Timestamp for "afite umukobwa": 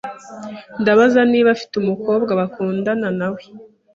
1.55-2.31